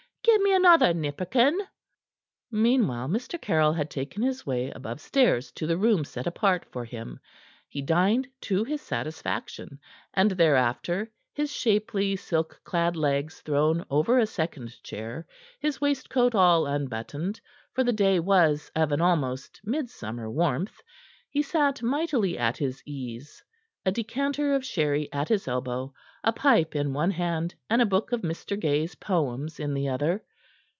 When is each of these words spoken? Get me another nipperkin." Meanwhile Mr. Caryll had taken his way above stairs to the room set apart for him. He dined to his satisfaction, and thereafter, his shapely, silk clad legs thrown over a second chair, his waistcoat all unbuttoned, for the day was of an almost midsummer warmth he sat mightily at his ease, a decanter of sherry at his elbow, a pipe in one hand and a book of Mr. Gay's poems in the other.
Get 0.23 0.39
me 0.39 0.53
another 0.53 0.93
nipperkin." 0.93 1.59
Meanwhile 2.51 3.07
Mr. 3.07 3.41
Caryll 3.41 3.73
had 3.73 3.89
taken 3.89 4.21
his 4.21 4.45
way 4.45 4.69
above 4.69 5.01
stairs 5.01 5.51
to 5.53 5.65
the 5.65 5.77
room 5.79 6.03
set 6.05 6.27
apart 6.27 6.63
for 6.63 6.85
him. 6.85 7.19
He 7.67 7.81
dined 7.81 8.27
to 8.41 8.63
his 8.63 8.83
satisfaction, 8.83 9.79
and 10.13 10.29
thereafter, 10.29 11.09
his 11.33 11.51
shapely, 11.51 12.15
silk 12.15 12.61
clad 12.63 12.95
legs 12.95 13.41
thrown 13.41 13.83
over 13.89 14.19
a 14.19 14.27
second 14.27 14.83
chair, 14.83 15.25
his 15.59 15.81
waistcoat 15.81 16.35
all 16.35 16.67
unbuttoned, 16.67 17.41
for 17.73 17.83
the 17.83 17.91
day 17.91 18.19
was 18.19 18.71
of 18.75 18.91
an 18.91 19.01
almost 19.01 19.59
midsummer 19.63 20.29
warmth 20.29 20.83
he 21.31 21.41
sat 21.41 21.81
mightily 21.81 22.37
at 22.37 22.57
his 22.57 22.83
ease, 22.85 23.43
a 23.83 23.91
decanter 23.91 24.53
of 24.53 24.63
sherry 24.63 25.11
at 25.11 25.29
his 25.29 25.47
elbow, 25.47 25.91
a 26.23 26.31
pipe 26.31 26.75
in 26.75 26.93
one 26.93 27.09
hand 27.09 27.51
and 27.67 27.81
a 27.81 27.85
book 27.87 28.11
of 28.11 28.21
Mr. 28.21 28.59
Gay's 28.59 28.93
poems 28.93 29.59
in 29.59 29.73
the 29.73 29.87
other. 29.89 30.23